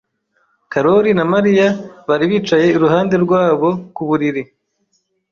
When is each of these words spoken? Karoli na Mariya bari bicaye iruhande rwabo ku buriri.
Karoli 0.71 1.11
na 1.17 1.25
Mariya 1.33 1.67
bari 2.07 2.25
bicaye 2.31 2.67
iruhande 2.77 3.15
rwabo 3.23 3.69
ku 3.95 4.01
buriri. 4.07 4.43